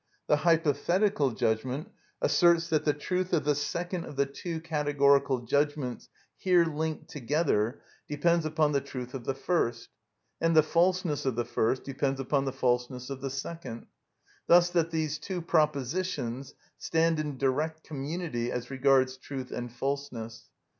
[0.25, 1.91] The hypothetical judgment
[2.23, 7.83] asserts that the truth of the second of the two categorical judgments here linked together
[8.09, 9.89] depends upon the truth of the first,
[10.41, 13.85] and the falseness of the first depends upon the falseness of the second;
[14.47, 20.49] thus that these two propositions stand in direct community as regards truth and falseness.